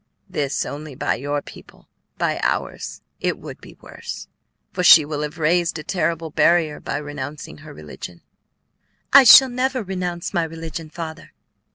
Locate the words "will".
5.05-5.21